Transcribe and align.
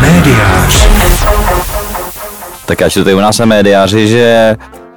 Médiář. 0.00 0.88
Tak 2.66 2.80
já 2.80 2.88
čtu 2.88 3.04
tady 3.04 3.14
u 3.14 3.20
nás 3.20 3.38
na 3.38 3.46
médiáři, 3.46 4.08
že 4.08 4.56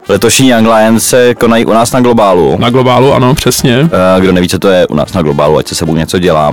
letošní 0.09 0.49
Young 0.49 0.67
Lions 0.67 1.05
se 1.07 1.35
konají 1.35 1.65
u 1.65 1.73
nás 1.73 1.91
na 1.91 1.99
globálu. 2.01 2.57
Na 2.59 2.69
globálu, 2.69 3.13
ano, 3.13 3.35
přesně. 3.35 3.89
Eh, 4.17 4.21
Kdo 4.21 4.31
neví, 4.31 4.49
co 4.49 4.59
to 4.59 4.69
je 4.69 4.87
u 4.87 4.95
nás 4.95 5.13
na 5.13 5.21
globálu, 5.21 5.57
ať 5.57 5.67
se 5.67 5.75
sebou 5.75 5.95
něco 5.95 6.19
dělá. 6.19 6.51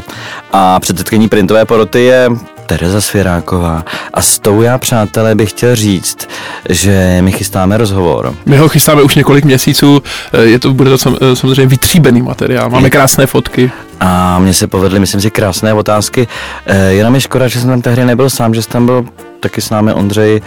A 0.52 0.80
předsedkyní 0.80 1.28
printové 1.28 1.64
poroty 1.64 2.04
je 2.04 2.28
Tereza 2.68 3.00
Svěráková. 3.00 3.84
A 4.14 4.22
s 4.22 4.38
tou 4.38 4.62
já, 4.62 4.78
přátelé, 4.78 5.34
bych 5.34 5.50
chtěl 5.50 5.76
říct, 5.76 6.28
že 6.68 7.18
my 7.20 7.32
chystáme 7.32 7.76
rozhovor. 7.76 8.34
My 8.46 8.56
ho 8.56 8.68
chystáme 8.68 9.02
už 9.02 9.14
několik 9.14 9.44
měsíců, 9.44 10.02
eh, 10.32 10.42
je 10.42 10.58
to, 10.58 10.74
bude 10.74 10.90
to 10.90 10.98
sam, 10.98 11.16
eh, 11.20 11.36
samozřejmě 11.36 11.66
vytříbený 11.66 12.22
materiál, 12.22 12.70
máme 12.70 12.90
krásné 12.90 13.26
fotky. 13.26 13.70
A 14.00 14.38
mně 14.38 14.54
se 14.54 14.66
povedly, 14.66 15.00
myslím 15.00 15.20
si, 15.20 15.30
krásné 15.30 15.74
otázky. 15.74 16.28
Eh, 16.66 16.92
jenom 16.92 17.14
je 17.14 17.20
škoda, 17.20 17.48
že 17.48 17.60
jsem 17.60 17.68
tam 17.68 17.82
tehdy 17.82 18.04
nebyl 18.04 18.30
sám, 18.30 18.54
že 18.54 18.62
jsi 18.62 18.68
tam 18.68 18.86
byl 18.86 19.04
taky 19.40 19.60
s 19.60 19.70
námi 19.70 19.92
Ondřej. 19.92 20.40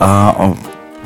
A 0.00 0.36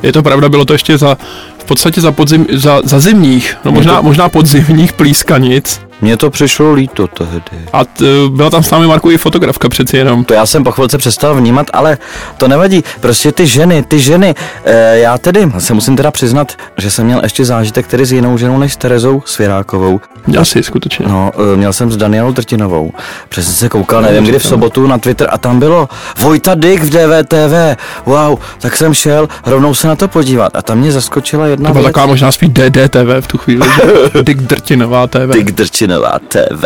Je 0.03 0.13
to 0.13 0.23
pravda, 0.23 0.49
bylo 0.49 0.65
to 0.65 0.73
ještě 0.73 0.99
za, 0.99 1.17
v 1.65 1.67
podstatě 1.67 2.01
za, 2.01 2.13
podzim, 2.13 2.47
za, 2.53 2.81
za 2.85 3.01
zimních, 3.01 3.57
no 3.65 3.73
možná, 3.73 3.97
to- 3.97 4.03
možná 4.03 4.29
podzimních 4.29 4.93
plískanic. 4.93 5.81
mně 6.01 6.17
to 6.17 6.31
přišlo 6.31 6.73
líto 6.73 7.07
tehdy. 7.07 7.41
A 7.73 7.85
t, 7.85 8.05
byla 8.29 8.51
tam 8.51 8.63
s 8.63 8.71
námi 8.71 8.87
Marku 8.87 9.11
i 9.11 9.19
fotografka 9.19 9.69
přeci 9.69 9.97
jenom. 9.97 10.25
To 10.25 10.35
já 10.35 10.47
jsem 10.47 10.65
po 10.65 10.73
chvilce 10.73 10.99
přestal 10.99 11.35
vnímat, 11.35 11.67
ale 11.73 11.99
to 12.37 12.49
nevadí. 12.49 12.85
Prostě 13.01 13.33
ty 13.33 13.47
ženy, 13.47 13.83
ty 13.83 13.99
ženy. 14.01 14.35
E, 14.65 14.99
já 14.99 15.19
tedy 15.19 15.53
se 15.59 15.75
musím 15.75 15.97
teda 15.97 16.11
přiznat, 16.11 16.53
že 16.79 16.91
jsem 16.91 17.07
měl 17.07 17.21
ještě 17.23 17.45
zážitek 17.45 17.87
tedy 17.87 18.07
s 18.07 18.13
jinou 18.13 18.39
ženou 18.39 18.59
než 18.59 18.73
s 18.73 18.77
Terezou 18.77 19.23
Svěrákovou. 19.27 20.01
Asi, 20.41 20.63
skutečně. 20.63 21.07
No, 21.09 21.31
e, 21.53 21.57
měl 21.57 21.73
jsem 21.73 21.91
s 21.93 21.97
Danielou 21.97 22.33
Trtinovou. 22.33 22.93
Přesně 23.29 23.53
se 23.53 23.69
koukal, 23.69 24.03
nevím 24.03 24.25
kdy 24.25 24.39
v 24.39 24.47
sobotu 24.47 24.87
na 24.87 24.99
Twitter 24.99 25.29
a 25.31 25.39
tam 25.39 25.59
bylo 25.59 25.89
Vojta 26.19 26.55
Dyk 26.55 26.83
v 26.83 26.91
DVTV. 26.91 27.77
Wow, 28.07 28.39
tak 28.59 28.77
jsem 28.77 28.95
šel 28.95 29.29
rovnou 29.47 29.75
se 29.75 29.89
na 29.89 29.97
to 29.97 30.09
podívat 30.09 30.57
a 30.57 30.63
tam 30.63 30.79
mě 30.79 30.93
zaskočila 30.93 31.47
jedna 31.55 31.69
To 31.69 31.73
byla 31.73 31.83
věc. 31.83 31.93
taková 31.95 32.07
možná 32.07 32.33
spíš 32.33 32.49
DDTV 32.49 33.21
v 33.21 33.27
tu 33.27 33.39
chvíli? 33.39 33.69
Dick 34.23 34.41
Drtinová 34.41 35.07
TV. 35.07 35.19
Dyk 35.33 35.53
Drčinová 35.53 36.19
TV. 36.29 36.65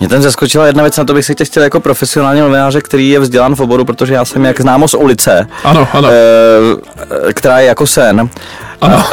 Mě 0.00 0.08
tam 0.08 0.22
zaskočila 0.22 0.66
jedna 0.66 0.82
věc, 0.82 0.96
na 0.96 1.04
to 1.04 1.14
bych 1.14 1.24
se 1.26 1.34
tě 1.34 1.44
chtěl 1.44 1.62
jako 1.62 1.80
profesionální 1.80 2.40
novináře, 2.40 2.80
který 2.80 3.08
je 3.08 3.20
vzdělán 3.20 3.54
v 3.54 3.60
oboru, 3.60 3.84
protože 3.84 4.14
já 4.14 4.24
jsem 4.24 4.44
jak 4.44 4.60
známo 4.60 4.88
z 4.88 4.94
ulice. 4.94 5.46
Ano, 5.64 5.88
ano. 5.92 6.08
Eh, 6.10 7.32
která 7.32 7.60
je 7.60 7.66
jako 7.66 7.86
sen. 7.86 8.28
Ano. 8.80 9.04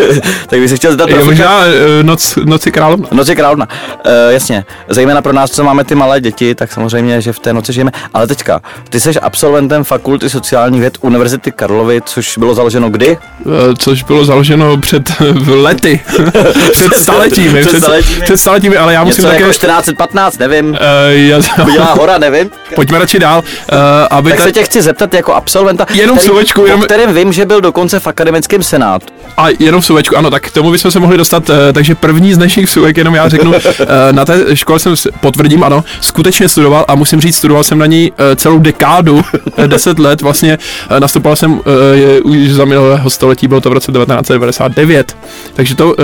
tak 0.46 0.60
bych 0.60 0.70
se 0.70 0.76
chtěl 0.76 0.90
zeptat 0.90 1.08
Je 1.08 1.14
profika- 1.16 1.26
možná 1.26 1.60
eh, 1.64 2.02
noc, 2.02 2.38
noci 2.44 2.72
královna. 2.72 3.08
Noci 3.12 3.36
královna. 3.36 3.68
Uh, 4.06 4.12
jasně, 4.32 4.64
zejména 4.88 5.22
pro 5.22 5.32
nás, 5.32 5.50
co 5.50 5.64
máme 5.64 5.84
ty 5.84 5.94
malé 5.94 6.20
děti, 6.20 6.54
tak 6.54 6.72
samozřejmě, 6.72 7.20
že 7.20 7.32
v 7.32 7.38
té 7.38 7.52
noci 7.52 7.72
žijeme. 7.72 7.90
Ale 8.14 8.26
teďka, 8.26 8.60
ty 8.90 9.00
jsi 9.00 9.10
absolventem 9.20 9.84
fakulty 9.84 10.30
sociálních 10.30 10.80
věd 10.80 10.98
Univerzity 11.00 11.52
Karlovy, 11.52 12.00
což 12.06 12.38
bylo 12.38 12.54
založeno 12.54 12.90
kdy? 12.90 13.18
Eh, 13.40 13.46
což 13.78 14.02
bylo 14.02 14.24
založeno 14.24 14.76
před 14.76 15.08
v 15.20 15.48
lety, 15.62 16.00
před 16.72 16.94
staletími, 16.94 17.60
Před 17.66 17.78
staletími. 17.82 18.20
před 18.22 18.36
staletími, 18.36 18.76
ale 18.76 18.94
já 18.94 19.04
musím 19.04 19.20
Něco 19.22 19.28
také... 19.28 19.40
jako 19.42 19.52
1415, 19.52 20.38
nevím. 20.38 20.68
Uh, 20.70 20.76
já, 21.10 21.38
Udělá 21.66 21.92
hora, 21.94 22.18
nevím. 22.18 22.50
pojďme 22.74 22.98
radši 22.98 23.18
dál, 23.18 23.38
uh, 23.72 23.78
aby 24.10 24.30
Tak 24.30 24.38
ta, 24.38 24.44
se 24.44 24.52
tě 24.52 24.62
chci 24.62 24.82
zeptat 24.82 25.14
jako 25.14 25.34
absolventa, 25.34 25.86
Jenom 25.94 26.16
který, 26.16 26.26
slovečku, 26.28 26.64
jenom- 26.66 26.82
kterém 26.82 27.14
vím, 27.14 27.32
že 27.32 27.44
byl 27.46 27.60
dokonce 27.60 28.00
v 28.00 28.06
akademickém 28.06 28.62
senátu. 28.62 29.06
A 29.36 29.46
jenom 29.58 29.80
vsuvečku, 29.80 30.16
ano, 30.16 30.30
tak 30.30 30.46
k 30.46 30.50
tomu 30.50 30.70
bychom 30.70 30.90
se 30.90 31.00
mohli 31.00 31.16
dostat, 31.16 31.48
uh, 31.48 31.56
takže 31.72 31.94
první 31.94 32.34
z 32.34 32.36
dnešních 32.36 32.66
vsuvek, 32.66 32.96
jenom 32.96 33.14
já 33.14 33.28
řeknu, 33.28 33.50
uh, 33.50 33.56
na 34.12 34.24
té 34.24 34.56
škole 34.56 34.78
jsem, 34.78 34.94
potvrdím, 35.20 35.64
ano, 35.64 35.84
skutečně 36.00 36.48
studoval 36.48 36.84
a 36.88 36.94
musím 36.94 37.20
říct, 37.20 37.36
studoval 37.36 37.64
jsem 37.64 37.78
na 37.78 37.86
ní 37.86 38.10
uh, 38.10 38.16
celou 38.36 38.58
dekádu, 38.58 39.24
eh, 39.56 39.68
10 39.76 39.98
let, 39.98 40.22
vlastně 40.22 40.58
nastupoval 40.98 41.36
jsem 41.36 41.60
je, 41.92 42.20
už 42.20 42.50
za 42.50 42.64
minulého 42.64 43.10
století, 43.10 43.48
bylo 43.48 43.60
to 43.60 43.70
v 43.70 43.72
roce 43.72 43.92
1999, 43.92 45.16
takže 45.54 45.74
to... 45.74 45.94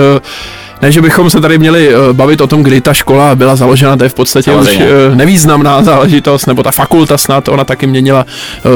Ne, 0.81 0.91
že 0.91 1.01
bychom 1.01 1.29
se 1.29 1.41
tady 1.41 1.57
měli 1.57 1.89
bavit 2.11 2.41
o 2.41 2.47
tom, 2.47 2.63
kdy 2.63 2.81
ta 2.81 2.93
škola 2.93 3.35
byla 3.35 3.55
založena, 3.55 3.97
to 3.97 4.03
je 4.03 4.09
v 4.09 4.13
podstatě 4.13 4.51
už 4.51 4.65
Samozřejmě. 4.65 4.85
uh, 5.09 5.15
nevýznamná 5.15 5.83
záležitost, 5.83 6.45
nebo 6.45 6.63
ta 6.63 6.71
fakulta 6.71 7.17
snad, 7.17 7.47
ona 7.47 7.63
taky 7.63 7.87
měnila 7.87 8.25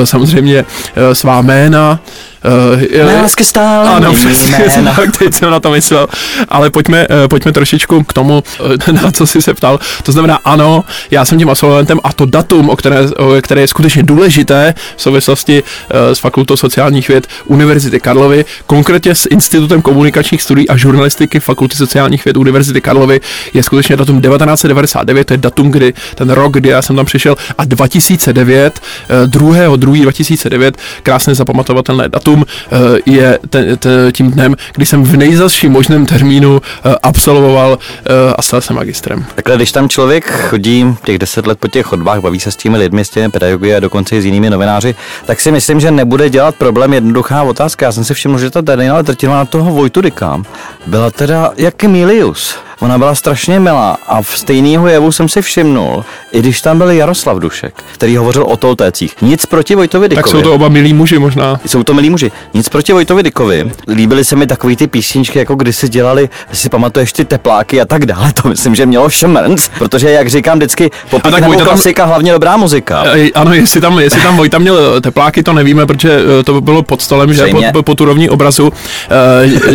samozřejmě 0.03 0.65
svá 1.13 1.41
jména. 1.41 1.99
Uh, 2.45 3.05
Mé 3.05 3.21
lásky 3.21 3.43
stále 3.43 3.89
ano, 3.89 4.13
přesně, 4.13 4.57
jména. 4.57 4.93
tak 4.95 5.17
teď 5.17 5.33
jsem 5.33 5.51
na 5.51 5.59
to 5.59 5.71
myslel. 5.71 6.07
Ale 6.49 6.69
pojďme, 6.69 7.07
eh, 7.09 7.27
pojďme 7.27 7.51
trošičku 7.51 8.03
k 8.03 8.13
tomu, 8.13 8.43
eh, 8.87 8.91
na 9.03 9.11
co 9.11 9.27
jsi 9.27 9.41
se 9.41 9.53
ptal. 9.53 9.79
To 10.03 10.11
znamená, 10.11 10.39
ano, 10.45 10.83
já 11.11 11.25
jsem 11.25 11.39
tím 11.39 11.49
absolventem 11.49 11.99
a 12.03 12.13
to 12.13 12.25
datum, 12.25 12.69
o 12.69 12.75
které, 12.75 13.09
o 13.09 13.35
které 13.41 13.61
je 13.61 13.67
skutečně 13.67 14.03
důležité 14.03 14.73
v 14.95 15.01
souvislosti 15.01 15.63
eh, 15.89 16.15
s 16.15 16.19
Fakultou 16.19 16.57
sociálních 16.57 17.07
věd 17.07 17.27
Univerzity 17.45 17.99
Karlovy, 17.99 18.45
konkrétně 18.65 19.15
s 19.15 19.25
Institutem 19.25 19.81
komunikačních 19.81 20.41
studií 20.41 20.69
a 20.69 20.77
žurnalistiky 20.77 21.39
Fakulty 21.39 21.75
sociálních 21.75 22.25
věd 22.25 22.37
Univerzity 22.37 22.81
Karlovy, 22.81 23.21
je 23.53 23.63
skutečně 23.63 23.97
datum 23.97 24.21
1999, 24.21 25.23
to 25.23 25.33
je 25.33 25.37
datum, 25.37 25.71
kdy 25.71 25.93
ten 26.15 26.29
rok, 26.29 26.53
kdy 26.53 26.69
já 26.69 26.81
jsem 26.81 26.95
tam 26.95 27.05
přišel, 27.05 27.35
a 27.57 27.65
2009, 27.65 28.79
eh, 29.09 29.27
2. 29.27 29.75
2. 29.75 30.01
2009, 30.01 30.77
krásně 31.03 31.35
zapamatovatelné 31.35 32.09
datum, 32.09 32.26
eh, 32.35 32.77
je 33.05 33.39
ten, 33.49 33.77
ten, 33.77 34.11
tím 34.11 34.31
dnem, 34.31 34.55
kdy 34.75 34.85
jsem 34.85 35.03
v 35.03 35.17
nejzazším 35.17 35.71
možném 35.71 36.05
termínu 36.05 36.61
eh, 36.61 36.95
absolvoval 37.03 37.79
eh, 37.79 38.33
a 38.37 38.41
stal 38.41 38.61
se 38.61 38.73
magistrem. 38.73 39.25
Takhle, 39.35 39.55
když 39.55 39.71
tam 39.71 39.89
člověk 39.89 40.31
chodí 40.49 40.95
těch 41.03 41.19
deset 41.19 41.47
let 41.47 41.59
po 41.59 41.67
těch 41.67 41.85
chodbách, 41.85 42.19
baví 42.19 42.39
se 42.39 42.51
s 42.51 42.55
těmi 42.55 42.77
lidmi, 42.77 43.05
s 43.05 43.09
těmi 43.09 43.29
pedagogy 43.29 43.75
a 43.75 43.79
dokonce 43.79 44.15
i 44.15 44.21
s 44.21 44.25
jinými 44.25 44.49
novináři, 44.49 44.95
tak 45.25 45.39
si 45.39 45.51
myslím, 45.51 45.79
že 45.79 45.91
nebude 45.91 46.29
dělat 46.29 46.55
problém 46.55 46.93
jednoduchá 46.93 47.43
otázka. 47.43 47.85
Já 47.85 47.91
jsem 47.91 48.03
si 48.03 48.13
všiml, 48.13 48.39
že 48.39 48.49
ta 48.49 48.61
Daniela 48.61 49.03
Trtinová 49.03 49.37
na 49.37 49.45
toho 49.45 49.71
Vojtu 49.71 50.01
Dyka 50.01 50.41
byla 50.87 51.11
teda 51.11 51.51
jak 51.57 51.83
Emilius. 51.83 52.66
Ona 52.79 52.97
byla 52.97 53.15
strašně 53.15 53.59
milá 53.59 53.97
a 54.07 54.21
v 54.21 54.27
stejného 54.37 54.87
jevu 54.87 55.11
jsem 55.11 55.29
si 55.29 55.41
všimnul, 55.41 56.05
i 56.31 56.39
když 56.39 56.61
tam 56.61 56.77
byl 56.77 56.89
Jaroslav 56.91 57.37
Dušek, 57.37 57.83
který 57.93 58.17
hovořil 58.17 58.43
o 58.43 58.57
toltécích. 58.57 59.15
Nic 59.21 59.45
proti 59.45 59.75
Vojtovi 59.75 60.09
Dykovi. 60.09 60.23
Tak 60.23 60.31
jsou 60.31 60.41
to 60.41 60.53
oba 60.53 60.69
milí 60.69 60.93
muži 60.93 61.19
možná. 61.19 61.59
Jsou 61.65 61.83
to 61.83 61.93
milí 61.93 62.09
muži. 62.09 62.31
Nic 62.53 62.69
proti 62.69 62.93
Vojtovi 62.93 63.23
Dykovi. 63.23 63.71
Líbily 63.87 64.25
se 64.25 64.35
mi 64.35 64.47
takový 64.47 64.75
ty 64.75 64.87
písničky, 64.87 65.39
jako 65.39 65.55
když 65.55 65.75
si 65.75 65.89
dělali, 65.89 66.29
si 66.53 66.69
pamatuješ 66.69 67.13
ty 67.13 67.25
tepláky 67.25 67.81
a 67.81 67.85
tak 67.85 68.05
dále. 68.05 68.33
To 68.43 68.49
myslím, 68.49 68.75
že 68.75 68.85
mělo 68.85 69.09
šmrnc, 69.09 69.69
protože 69.77 70.09
jak 70.11 70.27
říkám 70.29 70.57
vždycky, 70.57 70.89
tak 70.89 71.09
popík 71.09 71.33
nebo 71.35 71.47
Vojta 71.47 71.65
tam- 71.65 71.73
klasika, 71.73 72.05
hlavně 72.05 72.31
dobrá 72.31 72.57
muzika. 72.57 73.03
Eh, 73.15 73.29
Ano, 73.35 73.53
jestli 73.53 73.81
tam, 73.81 73.99
jestli 73.99 74.21
tam 74.21 74.37
Vojta 74.37 74.57
měl 74.57 75.01
tepláky, 75.01 75.43
to 75.43 75.53
nevíme, 75.53 75.85
protože 75.85 76.19
to 76.43 76.61
bylo 76.61 76.83
pod 76.83 77.01
stolem, 77.01 77.33
že 77.33 77.41
Zřejmě. 77.41 77.69
pod, 77.73 77.85
pod 77.85 78.01
úrovní 78.01 78.29
obrazu. 78.29 78.73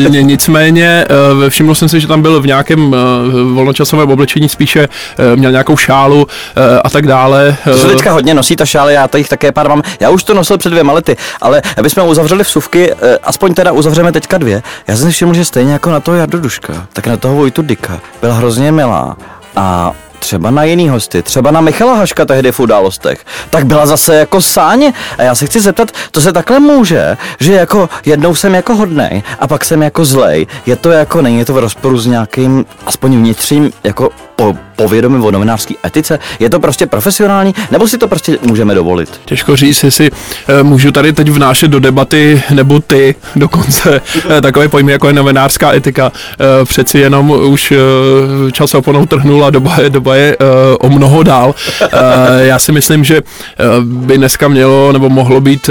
Ni- 0.09 0.25
Nicméně 0.25 1.07
všiml 1.49 1.75
jsem 1.75 1.89
si, 1.89 2.01
že 2.01 2.07
tam 2.07 2.23
byl 2.23 2.41
v 2.41 2.47
nějakém 2.47 2.92
eh, 2.95 3.55
volnočasovém 3.55 4.11
oblečení, 4.11 4.49
spíše 4.49 4.89
eh, 4.89 5.37
měl 5.37 5.51
nějakou 5.51 5.77
šálu 5.77 6.27
eh, 6.57 6.81
a 6.85 6.91
tak 6.91 7.07
dále. 7.07 7.57
To 7.65 7.79
se 7.79 7.87
teďka 7.87 8.13
hodně 8.13 8.35
nosí 8.35 8.57
ta 8.57 8.67
šály, 8.67 8.95
já 8.95 9.09
jich 9.17 9.29
také 9.29 9.53
pár 9.53 9.69
mám. 9.69 9.83
Já 10.01 10.11
už 10.11 10.25
to 10.25 10.35
nosil 10.35 10.59
před 10.59 10.71
dvěma 10.71 10.93
lety, 10.93 11.17
ale 11.41 11.63
aby 11.77 11.91
jsme 11.91 12.03
uzavřeli 12.03 12.45
vsuvky, 12.45 12.93
aspoň 13.23 13.55
teda 13.55 13.73
uzavřeme 13.73 14.13
teďka 14.13 14.39
dvě. 14.39 14.63
Já 14.89 14.97
jsem 14.97 15.07
si 15.07 15.13
všiml, 15.13 15.35
že 15.35 15.45
stejně 15.45 15.73
jako 15.73 15.91
na 15.91 16.01
toho 16.01 16.17
Jardu 16.17 16.41
Duška, 16.41 16.87
tak 16.93 17.07
na 17.07 17.17
toho 17.17 17.35
Vojtu 17.35 17.63
Dyka 17.63 18.01
byla 18.21 18.35
hrozně 18.35 18.73
milá. 18.73 19.17
A 19.57 19.93
třeba 20.23 20.51
na 20.51 20.65
jiný 20.65 20.89
hosty, 20.89 21.23
třeba 21.23 21.51
na 21.51 21.61
Michala 21.61 21.95
Haška 21.95 22.25
tehdy 22.25 22.53
v 22.53 22.61
událostech, 22.61 23.25
tak 23.51 23.67
byla 23.67 23.87
zase 23.87 24.15
jako 24.15 24.41
sáně. 24.41 24.93
A 25.19 25.23
já 25.23 25.35
se 25.35 25.47
chci 25.47 25.61
zeptat, 25.61 25.91
to 26.11 26.21
se 26.21 26.33
takhle 26.33 26.61
může, 26.61 27.17
že 27.41 27.53
jako 27.53 27.89
jednou 28.05 28.35
jsem 28.35 28.55
jako 28.55 28.75
hodnej 28.75 29.23
a 29.39 29.47
pak 29.47 29.65
jsem 29.65 29.83
jako 29.83 30.05
zlej. 30.05 30.47
Je 30.67 30.77
to 30.77 30.91
jako, 30.91 31.23
není 31.23 31.45
to 31.45 31.55
v 31.55 31.59
rozporu 31.59 31.99
s 31.99 32.07
nějakým, 32.07 32.65
aspoň 32.87 33.17
vnitřním, 33.17 33.73
jako 33.85 34.11
po, 34.37 34.55
povědomí 34.77 35.25
o 35.25 35.31
novinářské 35.31 35.75
etice? 35.87 36.19
Je 36.41 36.51
to 36.51 36.61
prostě 36.61 36.87
profesionální, 36.87 37.55
nebo 37.71 37.89
si 37.89 37.99
to 37.99 38.09
prostě 38.09 38.39
můžeme 38.43 38.75
dovolit? 38.75 39.21
Těžko 39.25 39.57
říct, 39.57 39.85
jestli 39.85 40.11
eh, 40.49 40.63
můžu 40.63 40.93
tady 40.93 41.13
teď 41.13 41.29
vnášet 41.29 41.69
do 41.69 41.81
debaty, 41.81 42.43
nebo 42.51 42.81
ty 42.81 43.15
dokonce, 43.37 44.01
eh, 44.31 44.41
takové 44.41 44.69
pojmy 44.69 44.93
jako 44.93 45.07
je 45.07 45.13
novinářská 45.13 45.75
etika. 45.75 46.13
Eh, 46.41 46.65
Přeci 46.65 46.99
jenom 46.99 47.31
už 47.31 47.73
čas 48.53 48.75
oponou 48.75 49.07
trhnul 49.07 49.45
a 49.45 49.51
doba 49.51 49.77
je, 49.81 49.91
doba 49.91 50.17
je 50.17 50.37
o 50.81 50.89
mnoho 50.89 51.23
dál. 51.23 51.55
Já 52.39 52.59
si 52.59 52.73
myslím, 52.73 53.05
že 53.05 53.23
by 53.83 54.19
dneska 54.19 54.49
mělo 54.49 54.93
nebo 54.93 55.09
mohlo 55.09 55.41
být 55.41 55.71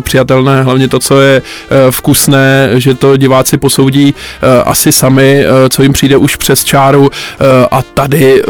přijatelné 0.00 0.62
hlavně 0.62 0.88
to, 0.88 0.98
co 0.98 1.20
je 1.20 1.42
vkusné, 1.90 2.70
že 2.74 2.94
to 2.94 3.16
diváci 3.16 3.56
posoudí 3.56 4.14
asi 4.64 4.92
sami, 4.92 5.44
co 5.68 5.82
jim 5.82 5.92
přijde 5.92 6.16
už 6.16 6.36
přes 6.36 6.64
čáru 6.64 7.10
a 7.70 7.82
tady, 7.94 8.42
eh, 8.42 8.46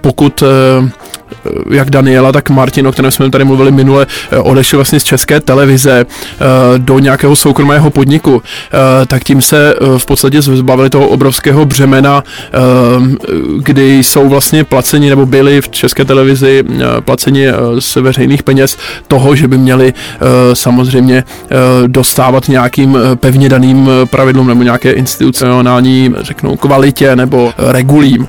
pokud 0.00 0.42
eh, 0.42 0.90
jak 1.70 1.90
Daniela, 1.90 2.32
tak 2.32 2.50
Martin, 2.50 2.86
o 2.86 2.92
kterém 2.92 3.10
jsme 3.10 3.30
tady 3.30 3.44
mluvili 3.44 3.72
minule, 3.72 4.06
odešli 4.42 4.76
vlastně 4.76 5.00
z 5.00 5.04
české 5.04 5.40
televize 5.40 6.06
do 6.78 6.98
nějakého 6.98 7.36
soukromého 7.36 7.90
podniku, 7.90 8.42
tak 9.06 9.24
tím 9.24 9.42
se 9.42 9.74
v 9.98 10.06
podstatě 10.06 10.42
zbavili 10.42 10.90
toho 10.90 11.08
obrovského 11.08 11.64
břemena, 11.64 12.24
kdy 13.58 13.98
jsou 13.98 14.28
vlastně 14.28 14.64
placeni 14.64 15.10
nebo 15.10 15.26
byli 15.26 15.60
v 15.60 15.68
české 15.68 16.04
televizi 16.04 16.64
placeni 17.00 17.46
z 17.78 17.96
veřejných 17.96 18.42
peněz 18.42 18.76
toho, 19.08 19.36
že 19.36 19.48
by 19.48 19.58
měli 19.58 19.94
samozřejmě 20.52 21.24
dostávat 21.86 22.48
nějakým 22.48 22.98
pevně 23.14 23.48
daným 23.48 23.90
pravidlům 24.10 24.46
nebo 24.46 24.62
nějaké 24.62 24.92
institucionální, 24.92 26.14
řeknou, 26.20 26.56
kvalitě 26.56 27.16
nebo 27.16 27.52
regulím. 27.58 28.28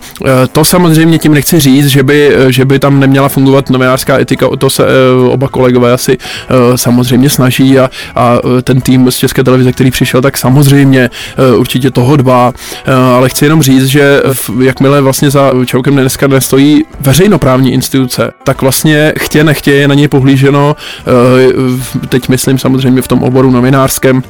To 0.51 0.65
samozřejmě 0.65 1.17
tím 1.17 1.33
nechci 1.33 1.59
říct, 1.59 1.87
že 1.87 2.03
by, 2.03 2.35
že 2.47 2.65
by 2.65 2.79
tam 2.87 2.99
neměla 2.99 3.29
fungovat 3.29 3.69
novinářská 3.69 4.19
etika, 4.19 4.47
o 4.47 4.55
to 4.57 4.69
se 4.69 4.83
eh, 4.87 5.29
oba 5.29 5.47
kolegové 5.47 5.93
asi 5.93 6.17
eh, 6.17 6.77
samozřejmě 6.77 7.29
snaží 7.29 7.79
a, 7.79 7.89
a 8.15 8.37
eh, 8.37 8.61
ten 8.61 8.81
tým 8.81 9.11
z 9.11 9.15
České 9.15 9.43
televize, 9.43 9.71
který 9.71 9.91
přišel, 9.91 10.21
tak 10.21 10.37
samozřejmě 10.37 11.09
určitě 11.57 11.91
toho 11.91 12.15
dbá, 12.17 12.53
ale 13.15 13.29
chci 13.29 13.45
jenom 13.45 13.61
říct, 13.61 13.85
že 13.85 14.21
jakmile 14.61 15.01
vlastně 15.01 15.29
za 15.29 15.51
Čaukem 15.65 15.95
dneska 15.95 16.27
nestojí 16.27 16.83
veřejnoprávní 16.99 17.73
instituce, 17.73 18.31
tak 18.43 18.61
vlastně 18.61 19.13
chtě 19.19 19.43
nechtě 19.43 19.71
je 19.71 19.87
na 19.87 19.93
něj 19.93 20.07
pohlíženo, 20.07 20.75
teď 22.09 22.29
myslím 22.29 22.57
samozřejmě 22.57 23.01
v 23.01 23.07
tom 23.07 23.23
oboru 23.23 23.51
novinářském, 23.51 24.23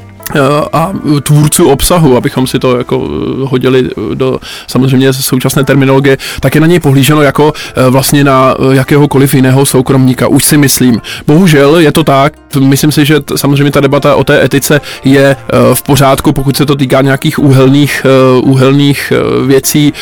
a 0.74 0.92
tvůrců 1.24 1.70
obsahu, 1.70 2.18
abychom 2.18 2.48
si 2.48 2.60
to 2.60 2.78
jako 2.78 3.08
eh, 3.08 3.48
hodili 3.50 3.90
do 4.14 4.40
samozřejmě 4.68 5.14
současné 5.14 5.64
terminologie, 5.64 6.18
tak 6.40 6.56
je 6.56 6.62
na 6.62 6.68
něj 6.68 6.80
pohlíženo 6.80 7.22
jako 7.22 7.54
eh, 7.56 7.90
vlastně 7.90 8.24
na 8.24 8.56
jakéhokoliv 8.72 9.34
jiného 9.34 9.66
soukromníka. 9.66 10.28
Už 10.28 10.46
si 10.46 10.58
myslím. 10.58 11.02
Bohužel 11.28 11.78
je 11.78 11.92
to 11.92 12.04
tak. 12.04 12.34
Myslím 12.60 12.92
si, 12.92 13.06
že 13.06 13.20
t- 13.20 13.38
samozřejmě 13.38 13.72
ta 13.72 13.80
debata 13.80 14.16
o 14.16 14.24
té 14.24 14.46
etice 14.46 14.82
je 15.04 15.36
v 15.74 15.82
pořádku, 15.82 16.34
pokud 16.34 16.58
se 16.58 16.66
to 16.66 16.76
týká 16.76 17.02
nějakých 17.02 17.40
úhelných, 17.40 18.06
úhelných 18.42 19.14
věcí, 19.46 19.94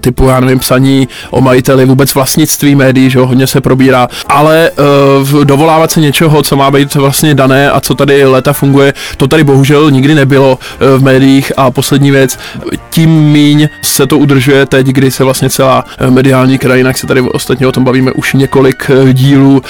typu, 0.00 0.26
já 0.28 0.40
nevím, 0.40 0.58
psaní 0.58 1.08
o 1.30 1.40
majiteli, 1.40 1.84
vůbec 1.84 2.14
vlastnictví 2.14 2.74
médií, 2.74 3.10
že 3.10 3.18
hodně 3.18 3.46
se 3.46 3.60
probírá. 3.60 4.08
Ale 4.26 4.70
dovolávat 5.44 5.90
se 5.90 6.00
něčeho, 6.00 6.42
co 6.42 6.56
má 6.56 6.70
být 6.70 6.94
vlastně 6.94 7.34
dané 7.34 7.70
a 7.70 7.80
co 7.80 7.94
tady 7.94 8.24
leta 8.24 8.52
funguje, 8.52 8.94
to 9.16 9.26
tady 9.28 9.44
bohužel 9.44 9.73
bohužel 9.74 9.90
nikdy 9.90 10.14
nebylo 10.14 10.58
eh, 10.60 10.98
v 10.98 11.02
médiích 11.02 11.52
a 11.56 11.70
poslední 11.70 12.10
věc, 12.10 12.38
tím 12.90 13.10
míň 13.10 13.68
se 13.82 14.06
to 14.06 14.18
udržuje 14.18 14.66
teď, 14.66 14.86
kdy 14.86 15.10
se 15.10 15.24
vlastně 15.24 15.50
celá 15.50 15.84
eh, 15.98 16.10
mediální 16.10 16.58
krajina, 16.58 16.90
jak 16.90 16.98
se 16.98 17.06
tady 17.06 17.20
ostatně 17.20 17.66
o 17.66 17.72
tom 17.72 17.84
bavíme 17.84 18.12
už 18.12 18.34
několik 18.34 18.90
eh, 18.90 19.12
dílů, 19.12 19.62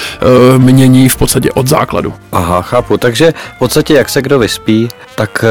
mění 0.57 1.09
v 1.09 1.15
podstatě 1.15 1.51
od 1.51 1.67
základu. 1.67 2.13
Aha, 2.31 2.61
chápu. 2.61 2.97
Takže 2.97 3.33
v 3.55 3.59
podstatě 3.59 3.93
jak 3.93 4.09
se 4.09 4.21
kdo 4.21 4.39
vyspí, 4.39 4.89
tak 5.15 5.45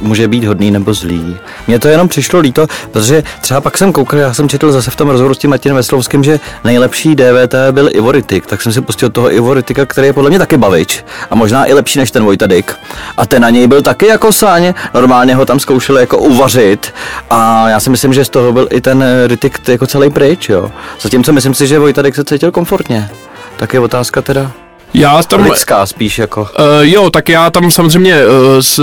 může 0.00 0.28
být 0.28 0.44
hodný 0.44 0.70
nebo 0.70 0.94
zlý. 0.94 1.36
Mně 1.66 1.78
to 1.78 1.88
jenom 1.88 2.08
přišlo 2.08 2.40
líto, 2.40 2.66
protože 2.90 3.22
třeba 3.40 3.60
pak 3.60 3.78
jsem 3.78 3.92
koukal, 3.92 4.20
já 4.20 4.34
jsem 4.34 4.48
četl 4.48 4.72
zase 4.72 4.90
v 4.90 4.96
tom 4.96 5.08
rozhovoru 5.08 5.34
s 5.34 5.38
tím 5.38 5.50
Martinem 5.50 5.76
Veslovským, 5.76 6.24
že 6.24 6.40
nejlepší 6.64 7.14
DVT 7.14 7.54
byl 7.70 7.88
Ivoritik, 7.92 8.46
tak 8.46 8.62
jsem 8.62 8.72
si 8.72 8.80
pustil 8.80 9.10
toho 9.10 9.34
Ivoritika, 9.34 9.86
který 9.86 10.06
je 10.06 10.12
podle 10.12 10.30
mě 10.30 10.38
taky 10.38 10.56
bavič 10.56 11.04
a 11.30 11.34
možná 11.34 11.66
i 11.66 11.72
lepší 11.72 11.98
než 11.98 12.10
ten 12.10 12.24
Vojta 12.24 12.46
Dick. 12.46 12.72
A 13.16 13.26
ten 13.26 13.42
na 13.42 13.50
něj 13.50 13.66
byl 13.66 13.82
taky 13.90 14.06
jako 14.06 14.32
sáň, 14.32 14.74
normálně 14.94 15.34
ho 15.34 15.46
tam 15.46 15.60
zkoušeli 15.60 16.00
jako 16.00 16.18
uvařit 16.18 16.94
a 17.30 17.68
já 17.68 17.80
si 17.80 17.90
myslím, 17.90 18.12
že 18.12 18.24
z 18.24 18.28
toho 18.28 18.52
byl 18.52 18.68
i 18.70 18.80
ten 18.80 19.04
Ritik 19.26 19.68
jako 19.68 19.86
celý 19.86 20.10
pryč, 20.10 20.48
jo. 20.48 20.70
Zatímco 21.00 21.32
myslím 21.32 21.54
si, 21.54 21.66
že 21.66 21.78
Vojta 21.78 22.02
Dick 22.02 22.16
se 22.16 22.24
cítil 22.24 22.52
komfortně. 22.52 23.10
Tak 23.56 23.74
je 23.74 23.80
otázka 23.80 24.22
teda, 24.22 24.52
já 24.94 25.22
tam... 25.22 25.42
Lidská 25.42 25.86
spíš 25.86 26.18
jako. 26.18 26.40
Uh, 26.40 26.48
jo, 26.80 27.10
tak 27.10 27.28
já 27.28 27.50
tam 27.50 27.70
samozřejmě 27.70 28.16
uh, 28.26 28.32
s, 28.60 28.80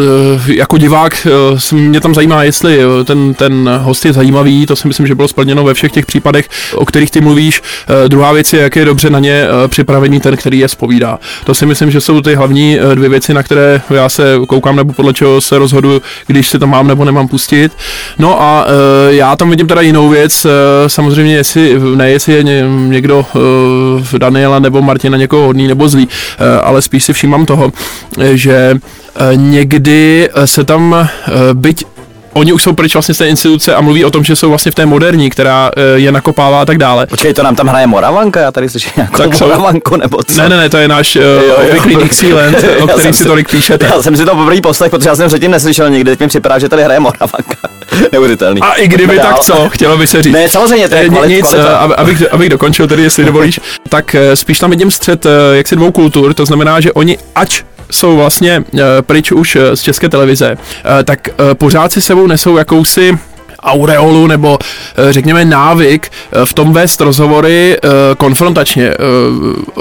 jako 0.48 0.77
divák 0.77 1.27
uh, 1.71 1.80
mě 1.80 2.01
tam 2.01 2.15
zajímá, 2.15 2.44
jestli 2.44 2.80
ten, 3.06 3.33
ten 3.33 3.69
host 3.81 4.06
je 4.06 4.13
zajímavý, 4.13 4.65
to 4.65 4.75
si 4.75 4.88
myslím, 4.88 5.07
že 5.07 5.15
bylo 5.15 5.27
splněno 5.27 5.63
ve 5.63 5.74
všech 5.74 5.92
těch 5.92 6.06
případech, 6.06 6.50
o 6.75 6.86
kterých 6.86 7.12
ty 7.12 7.21
mluvíš. 7.21 7.62
Uh, 7.62 8.09
druhá 8.09 8.33
věc 8.33 8.54
je, 8.54 8.62
jak 8.62 8.75
je 8.75 8.86
dobře 8.86 9.09
na 9.09 9.19
ně 9.19 9.48
uh, 9.48 9.68
připravený 9.68 10.19
ten, 10.19 10.38
který 10.38 10.59
je 10.59 10.68
spovídá. 10.68 11.19
To 11.45 11.56
si 11.56 11.65
myslím, 11.65 11.92
že 11.92 12.01
jsou 12.01 12.21
ty 12.21 12.36
hlavní 12.36 12.80
uh, 12.80 12.95
dvě 12.95 13.10
věci, 13.10 13.33
na 13.33 13.44
které 13.44 13.81
já 13.89 14.10
se 14.10 14.36
koukám 14.48 14.75
nebo 14.75 14.94
podle 14.94 15.13
čeho 15.13 15.42
se 15.42 15.57
rozhodu, 15.57 16.01
když 16.27 16.50
si 16.50 16.60
to 16.60 16.68
mám 16.68 16.88
nebo 16.88 17.06
nemám 17.06 17.27
pustit. 17.27 17.71
No 18.19 18.42
a 18.42 18.65
uh, 18.65 18.71
já 19.10 19.36
tam 19.36 19.50
vidím 19.50 19.68
teda 19.68 19.81
jinou 19.81 20.10
věc, 20.10 20.45
uh, 20.45 20.51
samozřejmě 20.88 21.36
jestli, 21.36 21.80
ne 21.95 22.10
jestli 22.12 22.33
je 22.33 22.44
ně, 22.44 22.65
někdo 22.88 23.19
uh, 23.19 23.42
Daniela 24.17 24.59
nebo 24.59 24.81
Martina 24.81 25.17
někoho 25.17 25.45
hodný 25.45 25.67
nebo 25.67 25.89
zlý, 25.89 25.97
zlý, 25.97 26.07
eh, 26.39 26.61
ale 26.61 26.81
spíš 26.81 27.03
si 27.03 27.13
všímám 27.13 27.45
toho, 27.45 27.73
eh, 28.21 28.38
že 28.38 28.77
eh, 28.77 29.35
někdy 29.35 30.29
se 30.45 30.63
tam 30.63 31.09
byť 31.53 31.85
oni 32.38 32.54
už 32.54 32.63
jsou 32.63 32.74
pryč 32.74 32.94
vlastně 32.95 33.16
z 33.16 33.18
té 33.18 33.28
instituce 33.28 33.75
a 33.75 33.81
mluví 33.81 34.06
o 34.06 34.12
tom, 34.12 34.24
že 34.24 34.36
jsou 34.36 34.50
vlastně 34.50 34.72
v 34.72 34.75
té 34.75 34.86
moderní, 34.86 35.30
která 35.30 35.72
je 35.95 36.12
nakopává 36.12 36.62
a 36.62 36.66
tak 36.66 36.78
dále. 36.78 37.06
Počkej, 37.06 37.34
to 37.34 37.44
nám 37.44 37.56
tam 37.56 37.68
hraje 37.68 37.88
Moravanka, 37.88 38.39
já 38.39 38.51
tady 38.51 38.69
slyším 38.69 38.92
nějakou 38.95 39.18
tak 39.18 39.39
Moravanku 39.39 39.95
nebo 39.95 40.24
co? 40.24 40.42
Ne, 40.42 40.50
ne, 40.50 40.57
ne, 40.57 40.69
to 40.69 40.78
je 40.78 40.88
náš 40.88 41.16
uh, 41.16 41.24
obvyklý 41.66 41.95
Dixieland, 41.95 42.57
o 42.80 42.88
který 42.88 43.13
si 43.13 43.25
tolik 43.25 43.51
píšete. 43.51 43.86
Já 43.95 44.01
jsem 44.01 44.16
si 44.16 44.25
to 44.25 44.36
poprvé 44.36 44.62
poslech, 44.62 44.92
protože 44.92 45.10
já 45.10 45.16
jsem 45.16 45.28
předtím 45.28 45.51
neslyšel 45.51 45.89
nikdy, 45.89 46.12
teď 46.12 46.19
mi 46.19 46.28
připadá, 46.28 46.60
že 46.60 46.69
tady 46.69 46.84
hraje 46.84 47.00
Moravanka. 47.00 47.56
Neuvěřitelný. 48.12 48.62
A 48.62 48.74
i 48.74 48.88
kdyby 48.88 49.19
tak 49.19 49.39
co, 49.39 49.69
chtělo 49.69 49.98
by 49.98 50.07
se 50.07 50.22
říct. 50.22 50.34
Ne, 50.34 50.50
samozřejmě, 50.50 50.89
to 50.89 50.95
je 50.95 51.10
kvalit, 51.10 51.30
Nic, 51.30 51.48
kvalita. 51.48 51.78
abych, 51.78 52.34
abych 52.34 52.50
dokončil 52.50 52.88
tedy, 52.88 53.04
jestli 53.04 53.25
dovolíš, 53.25 53.60
tak 53.89 54.16
spíš 54.34 54.60
tam 54.60 54.69
vidím 54.69 54.92
střed 54.92 55.25
jaksi 55.54 55.75
dvou 55.75 55.92
kultur, 55.92 56.34
to 56.34 56.45
znamená, 56.45 56.80
že 56.80 56.94
oni 56.94 57.18
ač 57.36 57.63
jsou 57.92 58.18
vlastně 58.18 58.60
uh, 58.60 58.80
pryč 59.01 59.31
už 59.31 59.56
uh, 59.56 59.62
z 59.74 59.81
české 59.81 60.10
televize, 60.10 60.51
uh, 60.51 61.04
tak 61.04 61.30
pořád 61.54 61.92
si 61.92 62.01
sebou 62.01 62.28
nesou 62.28 62.57
jakousi 62.57 63.18
aureolu 63.63 64.28
nebo 64.28 64.60
řekněme 65.10 65.45
návyk 65.45 66.12
v 66.45 66.54
tom 66.54 66.74
vést 66.74 67.01
rozhovory 67.01 67.78
konfrontačně. 68.18 68.94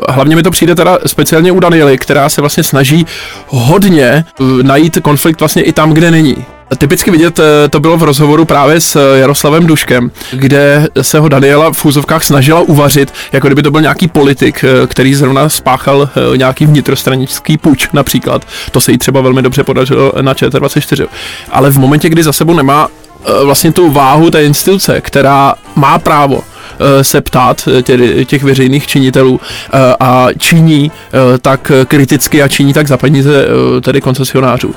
Hlavně 0.09 0.37
mi 0.37 0.43
to 0.43 0.51
přijde 0.51 0.75
teda 0.75 0.99
speciálně 1.07 1.53
u 1.53 1.61
Daniely, 1.61 1.99
která 1.99 2.29
se 2.29 2.41
vlastně 2.41 2.63
snaží 2.63 3.07
hodně 3.47 4.25
najít 4.63 4.99
konflikt 5.03 5.41
vlastně 5.41 5.63
i 5.63 5.73
tam, 5.73 5.93
kde 5.93 6.11
není. 6.11 6.47
Typicky 6.79 7.11
vidět 7.11 7.39
eh, 7.39 7.69
to 7.69 7.81
bylo 7.81 7.97
v 7.97 8.03
rozhovoru 8.03 8.45
právě 8.45 8.81
s 8.81 8.97
eh, 8.97 9.19
Jaroslavem 9.19 9.67
Duškem, 9.67 10.11
kde 10.33 10.89
se 11.03 11.19
ho 11.19 11.29
Daniela 11.29 11.73
v 11.73 11.77
fúzovkách 11.77 12.25
snažila 12.25 12.61
uvařit, 12.61 13.13
jako 13.33 13.49
kdyby 13.49 13.63
to 13.63 13.71
byl 13.71 13.81
nějaký 13.81 14.09
politik, 14.09 14.65
eh, 14.65 14.87
který 14.87 15.15
zrovna 15.15 15.49
spáchal 15.49 16.09
nějaký 16.37 16.67
vnitrostranický 16.67 17.59
puč 17.59 17.89
například. 17.93 18.47
To 18.71 18.81
se 18.81 18.93
jí 18.93 18.99
třeba 18.99 19.21
velmi 19.21 19.43
dobře 19.43 19.65
podařilo 19.65 20.13
na 20.21 20.35
ČT24. 20.35 21.07
Ale 21.51 21.71
v 21.71 21.79
momentě, 21.79 22.09
kdy 22.09 22.23
za 22.23 22.33
sebou 22.33 22.55
nemá 22.55 22.89
vlastně 23.45 23.73
tu 23.73 23.91
váhu 23.91 24.31
té 24.31 24.45
instituce, 24.45 25.01
která 25.01 25.55
má 25.75 25.99
právo 25.99 26.43
se 27.03 27.21
ptát 27.21 27.69
eh, 27.79 28.25
těch 28.25 28.43
veřejných 28.43 28.87
činitelů 28.87 29.41
eh, 29.41 29.79
a 30.01 30.27
činí 30.39 30.91
tak 31.43 31.73
kriticky 31.89 32.43
a 32.43 32.49
činí 32.49 32.73
tak 32.73 32.89
za 32.89 32.97
peníze 32.97 33.47
tedy 33.81 34.01
koncesionářů, 34.01 34.75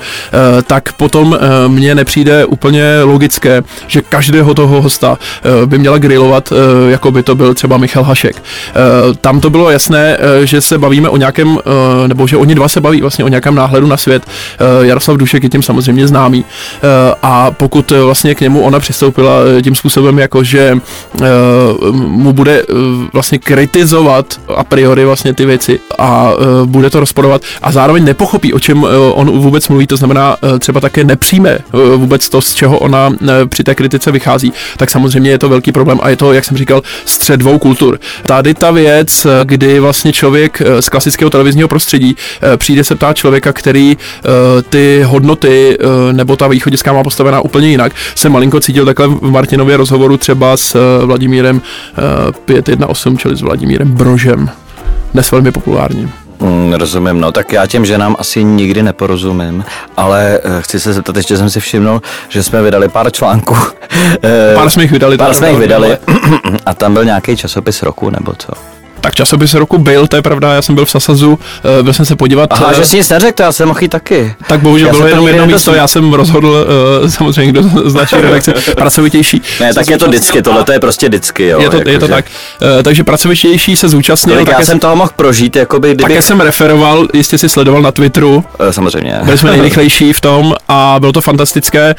tak 0.66 0.92
potom 0.92 1.38
mně 1.66 1.94
nepřijde 1.94 2.44
úplně 2.44 3.02
logické, 3.02 3.62
že 3.86 4.02
každého 4.02 4.54
toho 4.54 4.82
hosta 4.82 5.18
by 5.66 5.78
měla 5.78 5.98
grilovat, 5.98 6.52
jako 6.88 7.10
by 7.10 7.22
to 7.22 7.34
byl 7.34 7.54
třeba 7.54 7.76
Michal 7.76 8.02
Hašek. 8.04 8.42
Tam 9.20 9.40
to 9.40 9.50
bylo 9.50 9.70
jasné, 9.70 10.18
že 10.44 10.60
se 10.60 10.78
bavíme 10.78 11.08
o 11.08 11.16
nějakém, 11.16 11.58
nebo 12.06 12.26
že 12.26 12.36
oni 12.36 12.54
dva 12.54 12.68
se 12.68 12.80
baví 12.80 13.00
vlastně 13.00 13.24
o 13.24 13.28
nějakém 13.28 13.54
náhledu 13.54 13.86
na 13.86 13.96
svět. 13.96 14.22
Jaroslav 14.82 15.16
Dušek 15.16 15.42
je 15.42 15.48
tím 15.48 15.62
samozřejmě 15.62 16.08
známý. 16.08 16.44
A 17.22 17.50
pokud 17.50 17.90
vlastně 17.90 18.34
k 18.34 18.40
němu 18.40 18.60
ona 18.60 18.80
přistoupila 18.80 19.30
tím 19.62 19.74
způsobem, 19.74 20.18
jako 20.18 20.44
že 20.44 20.76
mu 21.92 22.32
bude 22.32 22.62
uh, 22.62 22.78
vlastně 23.12 23.38
kritizovat 23.38 24.40
a 24.56 24.64
priori 24.64 25.04
vlastně 25.04 25.34
ty 25.34 25.46
věci 25.46 25.80
a 25.98 26.32
uh, 26.32 26.66
bude 26.66 26.90
to 26.90 27.00
rozporovat 27.00 27.42
a 27.62 27.72
zároveň 27.72 28.04
nepochopí, 28.04 28.52
o 28.52 28.58
čem 28.58 28.82
uh, 28.82 28.90
on 29.14 29.30
vůbec 29.30 29.68
mluví, 29.68 29.86
to 29.86 29.96
znamená 29.96 30.36
třeba 30.58 30.80
také 30.80 31.04
nepřijme 31.04 31.58
vůbec 31.96 32.28
to, 32.28 32.40
z 32.40 32.54
čeho 32.54 32.78
ona 32.78 33.12
při 33.48 33.64
té 33.64 33.74
kritice 33.74 34.10
vychází, 34.10 34.52
tak 34.76 34.90
samozřejmě 34.90 35.30
je 35.30 35.38
to 35.38 35.48
velký 35.48 35.72
problém 35.72 35.98
a 36.02 36.08
je 36.08 36.16
to, 36.16 36.32
jak 36.32 36.44
jsem 36.44 36.56
říkal, 36.56 36.82
střed 37.04 37.40
dvou 37.40 37.58
kultur. 37.58 38.00
Tady 38.26 38.54
ta 38.54 38.70
věc, 38.70 39.26
kdy 39.44 39.80
vlastně 39.80 40.12
člověk 40.12 40.62
z 40.80 40.88
klasického 40.88 41.30
televizního 41.30 41.68
prostředí 41.68 42.16
přijde 42.56 42.84
se 42.84 42.94
ptát 42.94 43.16
člověka, 43.16 43.52
který 43.52 43.96
ty 44.68 45.02
hodnoty 45.06 45.78
nebo 46.12 46.36
ta 46.36 46.48
východiska 46.48 46.92
má 46.92 47.02
postavená 47.02 47.40
úplně 47.40 47.68
jinak, 47.68 47.92
se 48.14 48.28
malinko 48.28 48.60
cítil 48.60 48.86
takhle 48.86 49.06
v 49.06 49.30
Martinově 49.30 49.76
rozhovoru 49.76 50.16
třeba 50.16 50.56
s 50.56 50.76
Vladimírem 51.04 51.62
518, 52.44 53.18
čili 53.18 53.36
s 53.36 53.40
Vladimírem 53.40 53.90
Brožem. 53.92 54.50
Dnes 55.12 55.30
velmi 55.30 55.52
populárním. 55.52 56.12
Mm, 56.40 56.72
rozumím, 56.72 57.20
no 57.20 57.32
tak 57.32 57.52
já 57.52 57.66
těm 57.66 57.86
ženám 57.86 58.16
asi 58.18 58.44
nikdy 58.44 58.82
neporozumím, 58.82 59.64
ale 59.96 60.40
uh, 60.44 60.60
chci 60.60 60.80
se 60.80 60.92
zeptat, 60.92 61.16
ještě 61.16 61.36
jsem 61.36 61.50
si 61.50 61.60
všimnul, 61.60 62.02
že 62.28 62.42
jsme 62.42 62.62
vydali 62.62 62.88
pár 62.88 63.12
článků. 63.12 63.56
pár 64.54 64.70
jsme 64.70 64.82
jich 64.82 64.92
vydali. 64.92 65.18
Pár 65.18 65.34
jsme 65.34 65.50
jich 65.50 65.58
vydali 65.58 65.98
a 66.66 66.74
tam 66.74 66.94
byl 66.94 67.04
nějaký 67.04 67.36
časopis 67.36 67.82
roku 67.82 68.10
nebo 68.10 68.32
co? 68.38 68.79
Tak 69.00 69.14
časopis 69.14 69.54
roku 69.54 69.78
byl, 69.78 70.06
to 70.06 70.16
je 70.16 70.22
pravda, 70.22 70.54
já 70.54 70.62
jsem 70.62 70.74
byl 70.74 70.84
v 70.84 70.90
Sasazu, 70.90 71.30
uh, 71.30 71.38
byl 71.84 71.92
jsem 71.92 72.04
se 72.06 72.16
podívat. 72.16 72.52
Aha, 72.52 72.66
uh, 72.66 72.72
že 72.72 72.84
jsi 72.86 72.96
nic 72.96 73.08
neřekl, 73.08 73.32
to 73.36 73.42
já 73.42 73.52
jsem 73.52 73.68
mohl 73.68 73.78
jít 73.82 73.88
taky. 73.88 74.34
Tak 74.48 74.60
bohužel 74.60 74.86
Já 74.88 74.92
bylo 74.92 75.06
jenom 75.06 75.28
jedno 75.28 75.46
místo, 75.46 75.74
já 75.74 75.88
jsem 75.88 76.12
rozhodl, 76.12 76.66
uh, 77.02 77.08
samozřejmě, 77.08 77.52
kdo 77.52 77.62
z 77.90 77.94
naší 77.94 78.16
redakce, 78.16 78.52
pracovitější. 78.76 79.42
Ne, 79.60 79.74
tak 79.74 79.88
je 79.88 79.98
to 79.98 80.06
vždycky, 80.08 80.42
tohle 80.42 80.64
to 80.64 80.72
je 80.72 80.80
prostě 80.80 81.08
vždycky, 81.08 81.46
jo. 81.46 81.60
Je 81.60 81.70
to, 81.70 81.76
je 81.76 81.82
to 81.84 81.90
jakože- 81.90 82.12
tak. 82.12 82.24
Takže 82.82 83.04
pracovitější 83.04 83.76
se 83.76 83.88
zúčastnil. 83.88 84.36
Kolik 84.36 84.48
já 84.48 84.64
jsem 84.64 84.78
toho 84.78 84.96
mohl 84.96 85.10
prožít, 85.16 85.56
jakoby, 85.56 85.88
kdyby... 85.88 86.02
také 86.02 86.22
jsem 86.22 86.40
referoval, 86.40 87.08
jistě 87.14 87.38
si 87.38 87.48
sledoval 87.48 87.82
na 87.82 87.92
Twitteru, 87.92 88.44
Eh, 88.68 88.72
Samozřejmě. 88.72 89.18
byli 89.22 89.38
jsme 89.38 89.50
nejrychlejší 89.50 90.12
v 90.12 90.20
tom 90.20 90.54
a 90.68 90.96
bylo 91.00 91.12
to 91.12 91.20
fantastické. 91.20 91.94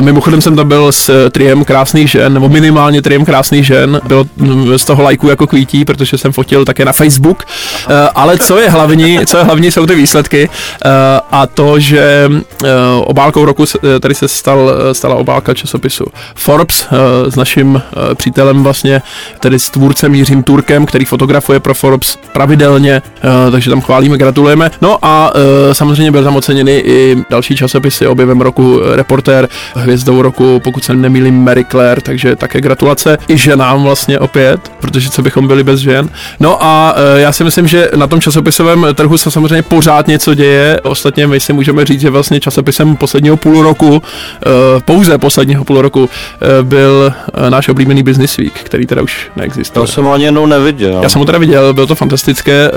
Mimochodem 0.00 0.40
jsem 0.40 0.56
tam 0.56 0.68
byl 0.68 0.92
s 0.92 1.08
eh, 1.08 1.30
triem 1.30 1.64
krásných 1.64 2.10
žen, 2.10 2.34
nebo 2.34 2.48
minimálně 2.48 3.02
triem 3.02 3.24
krásných 3.24 3.66
žen. 3.66 4.00
Bylo 4.04 4.24
mm, 4.36 4.78
z 4.78 4.84
toho 4.84 5.02
lajku 5.02 5.28
jako 5.28 5.46
kvítí, 5.46 5.84
protože 5.84 6.18
jsem 6.18 6.32
fotil 6.36 6.64
také 6.64 6.84
na 6.84 6.92
Facebook. 6.92 7.44
Uh, 7.44 7.92
ale 8.14 8.38
co 8.38 8.58
je 8.58 8.70
hlavní, 8.70 9.26
co 9.26 9.38
je 9.38 9.44
hlavní, 9.44 9.70
jsou 9.70 9.86
ty 9.86 9.94
výsledky 9.94 10.48
uh, 10.48 10.90
a 11.30 11.46
to, 11.46 11.80
že 11.80 12.28
uh, 12.28 12.68
obálkou 13.04 13.44
roku 13.44 13.64
eh, 13.64 14.00
tady 14.00 14.14
se 14.14 14.28
stal, 14.28 14.60
eh, 14.70 14.94
stala 14.94 15.14
obálka 15.14 15.54
časopisu 15.54 16.04
Forbes 16.34 16.86
s 17.28 17.36
naším 17.36 17.82
přítelem 18.14 18.62
vlastně, 18.62 19.02
tedy 19.40 19.58
s 19.58 19.70
tvůrcem 19.70 20.14
Jiřím 20.14 20.42
Turkem, 20.42 20.86
který 20.86 21.04
fotografuje 21.04 21.60
pro 21.60 21.74
Forbes 21.74 22.18
pravidelně, 22.32 23.02
takže 23.50 23.70
tam 23.70 23.80
chválíme, 23.80 24.18
gratulujeme. 24.18 24.70
No 24.80 24.98
a 25.02 25.32
samozřejmě 25.72 26.10
byl 26.10 26.24
tam 26.24 26.36
oceněny 26.36 26.72
i 26.72 27.16
další 27.30 27.56
časopisy, 27.56 28.06
objevem 28.06 28.40
roku 28.40 28.80
eh, 28.80 28.96
reportér, 28.96 29.48
hvězdou 29.74 30.22
roku, 30.22 30.60
pokud 30.64 30.84
se 30.84 30.94
nemýlím, 30.94 31.44
Mary 31.44 31.64
Claire, 31.64 32.00
takže 32.00 32.36
také 32.36 32.60
gratulace 32.60 33.18
i 33.28 33.36
ženám 33.36 33.82
vlastně 33.82 34.18
opět, 34.18 34.60
protože 34.80 35.10
co 35.10 35.22
bychom 35.22 35.46
byli 35.46 35.64
bez 35.64 35.80
žen. 35.80 36.08
No 36.40 36.64
a 36.64 36.92
uh, 36.92 37.20
já 37.20 37.32
si 37.32 37.44
myslím, 37.44 37.66
že 37.66 37.90
na 37.96 38.06
tom 38.06 38.20
časopisovém 38.20 38.86
trhu 38.94 39.18
se 39.18 39.30
samozřejmě 39.30 39.62
pořád 39.62 40.08
něco 40.08 40.34
děje. 40.34 40.80
Ostatně 40.82 41.26
my 41.26 41.40
si 41.40 41.52
můžeme 41.52 41.84
říct, 41.84 42.00
že 42.00 42.10
vlastně 42.10 42.40
časopisem 42.40 42.96
posledního 42.96 43.36
půl 43.36 43.62
roku, 43.62 44.02
eh, 44.02 44.50
pouze 44.84 45.18
posledního 45.18 45.64
půl 45.64 45.82
roku, 45.82 46.08
eh, 46.10 46.62
byl 46.62 47.12
náš 47.48 47.68
oblíbený 47.68 48.02
Business 48.02 48.36
Week, 48.36 48.52
který 48.52 48.86
teda 48.86 49.02
už 49.02 49.30
neexistuje. 49.36 49.86
To 49.86 49.92
jsem 49.92 50.08
ani 50.08 50.24
jednou 50.24 50.46
neviděl. 50.46 51.00
Já 51.02 51.08
jsem 51.08 51.18
ho 51.18 51.24
teda 51.24 51.38
viděl, 51.38 51.74
bylo 51.74 51.86
to 51.86 51.94
fantastické, 51.94 52.70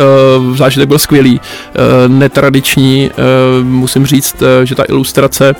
zážitek 0.55 0.87
byl 0.87 0.99
skvělý, 0.99 1.41
netradiční, 2.07 3.11
musím 3.63 4.05
říct, 4.05 4.43
že 4.63 4.75
ta 4.75 4.83
ilustrace 4.89 5.55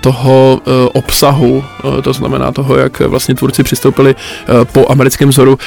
toho 0.00 0.60
uh, 0.66 0.72
obsahu, 0.92 1.64
uh, 1.84 2.00
to 2.02 2.12
znamená 2.12 2.52
toho, 2.52 2.76
jak 2.76 3.00
vlastně 3.00 3.34
tvůrci 3.34 3.62
přistoupili 3.62 4.14
uh, 4.14 4.64
po 4.64 4.86
americkém 4.88 5.28
vzoru 5.28 5.58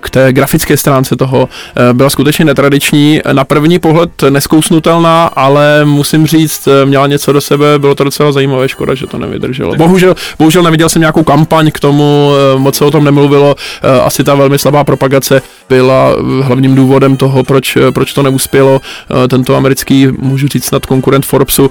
k 0.00 0.10
té 0.10 0.32
grafické 0.32 0.76
stránce 0.76 1.16
toho, 1.16 1.48
byla 1.92 2.10
skutečně 2.10 2.44
netradiční, 2.44 3.20
na 3.32 3.44
první 3.44 3.78
pohled 3.78 4.10
neskousnutelná, 4.30 5.26
ale 5.26 5.84
musím 5.84 6.26
říct, 6.26 6.68
měla 6.84 7.06
něco 7.06 7.32
do 7.32 7.40
sebe, 7.40 7.78
bylo 7.78 7.94
to 7.94 8.04
docela 8.04 8.32
zajímavé, 8.32 8.68
škoda, 8.68 8.94
že 8.94 9.06
to 9.06 9.18
nevydrželo. 9.18 9.74
Bohužel, 9.74 10.14
bohužel 10.38 10.62
neviděl 10.62 10.88
jsem 10.88 11.00
nějakou 11.00 11.24
kampaň 11.24 11.70
k 11.70 11.80
tomu, 11.80 12.30
moc 12.56 12.76
se 12.76 12.84
o 12.84 12.90
tom 12.90 13.04
nemluvilo, 13.04 13.56
asi 14.04 14.24
ta 14.24 14.34
velmi 14.34 14.58
slabá 14.58 14.84
propagace 14.84 15.42
byla 15.68 16.10
eh, 16.18 16.42
hlavním 16.42 16.74
důvodem 16.74 17.16
toho, 17.16 17.44
proč, 17.44 17.76
eh, 17.76 17.92
proč 17.92 18.12
to 18.12 18.22
neuspělo. 18.22 18.80
Eh, 19.24 19.28
Tento 19.28 19.56
americký, 19.56 20.08
můžu 20.18 20.48
říct 20.48 20.64
snad 20.64 20.86
konkurent 20.86 21.26
Forbesu, 21.26 21.70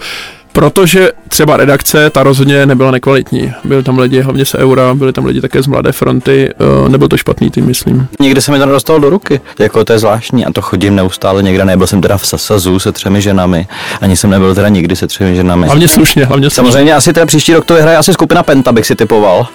Protože 0.56 1.12
třeba 1.28 1.58
redakce, 1.58 2.10
ta 2.10 2.24
rozhodně 2.24 2.66
nebyla 2.66 2.92
nekvalitní. 2.92 3.54
Byli 3.64 3.84
tam 3.84 4.00
lidi 4.00 4.22
hlavně 4.22 4.46
z 4.46 4.56
Eura, 4.56 4.94
byli 4.94 5.14
tam 5.14 5.26
lidi 5.26 5.42
také 5.42 5.62
z 5.62 5.68
Mladé 5.68 5.92
fronty, 5.92 6.50
eh, 6.86 6.90
nebyl 6.90 7.08
to 7.08 7.18
špatný 7.18 7.50
tým, 7.50 7.66
myslím. 7.66 8.08
Nikdy 8.20 8.42
se 8.42 8.52
mi 8.52 8.60
to 8.60 8.66
nedostalo 8.66 9.00
do 9.00 9.10
ruky. 9.10 9.42
Jako 9.60 9.86
to 9.86 9.94
je 9.94 10.00
zvláštní 10.00 10.46
a 10.46 10.52
to 10.52 10.62
chodím 10.62 10.96
neustále 10.96 11.44
někde. 11.44 11.66
Nebyl 11.66 11.88
jsem 11.88 12.02
teda 12.02 12.18
v 12.18 12.28
Sasazu 12.28 12.80
se 12.80 12.92
třemi 12.92 13.22
ženami. 13.22 13.68
Ani 14.02 14.16
jsem 14.16 14.30
nebyl 14.30 14.56
teda 14.56 14.70
nikdy 14.70 14.96
se 14.96 15.08
třemi 15.08 15.36
ženami. 15.36 15.66
Hlavně 15.66 15.88
slušně, 15.88 16.26
hlavně 16.26 16.50
slušně. 16.50 16.56
Samozřejmě 16.56 16.94
asi 16.94 17.14
teda 17.14 17.26
příští 17.26 17.54
rok 17.54 17.66
to 17.66 17.74
vyhraje 17.74 17.98
asi 17.98 18.14
skupina 18.14 18.44
Penta, 18.44 18.72
bych 18.72 18.86
si 18.86 18.96
typoval. 18.96 19.48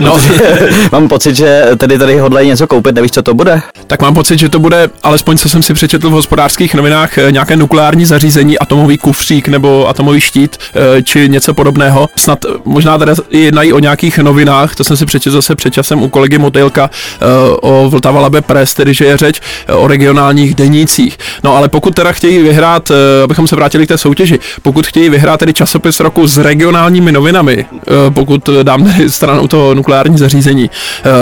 No. 0.00 0.16
Mám 0.92 1.08
pocit, 1.08 1.36
že 1.36 1.64
tedy 1.76 1.98
tady 1.98 2.18
hodlají 2.18 2.48
něco 2.48 2.66
koupit, 2.66 2.94
nevíš, 2.94 3.10
co 3.10 3.22
to 3.22 3.34
bude? 3.34 3.62
Tak 3.86 4.02
mám 4.02 4.14
pocit, 4.14 4.38
že 4.38 4.48
to 4.48 4.58
bude, 4.58 4.90
alespoň 5.02 5.38
co 5.38 5.48
jsem 5.48 5.62
si 5.62 5.74
přečetl 5.74 6.10
v 6.10 6.12
hospodářských 6.12 6.74
novinách, 6.74 7.18
eh, 7.18 7.32
nějaké 7.32 7.56
nukleární 7.56 8.04
zařízení, 8.04 8.58
atomový 8.58 8.98
kufřík 8.98 9.48
nebo 9.48 9.88
atomový 9.88 10.20
štít, 10.22 10.56
eh, 10.74 11.02
či 11.02 11.28
něco 11.28 11.54
podobného. 11.54 12.08
Snad 12.16 12.44
eh, 12.44 12.48
možná 12.64 12.98
teda 12.98 13.14
jednají 13.30 13.72
o 13.72 13.78
nějakých 13.78 14.18
novinách, 14.18 14.74
to 14.74 14.84
jsem 14.84 14.96
si 14.96 15.06
přečetl 15.06 15.34
zase 15.34 15.54
před 15.54 15.74
časem 15.74 16.02
u 16.02 16.08
kolegy 16.08 16.38
Motylka 16.38 16.90
eh, 16.92 17.26
o 17.62 17.90
Vltava 17.90 18.20
Labe 18.20 18.42
Press, 18.42 18.74
tedy 18.74 18.94
že 18.94 19.04
je 19.04 19.16
řeč 19.16 19.40
o 19.72 19.86
regionálních 19.86 20.54
denících. 20.54 21.18
No 21.44 21.56
ale 21.56 21.68
pokud 21.68 21.94
teda 21.94 22.12
chtějí 22.12 22.42
vyhrát, 22.42 22.90
abychom 23.24 23.48
se 23.48 23.56
vrátili 23.56 23.86
k 23.86 23.88
té 23.88 23.98
soutěži, 23.98 24.38
pokud 24.62 24.86
chtějí 24.86 25.08
vyhrát 25.08 25.40
tedy 25.40 25.52
časopis 25.52 26.00
roku 26.00 26.26
s 26.26 26.38
regionálními 26.38 27.12
novinami, 27.12 27.66
pokud 28.14 28.48
dám 28.62 28.84
tedy 28.84 29.10
stranou 29.10 29.48
to 29.48 29.74
nukleární 29.74 30.18
zařízení, 30.18 30.70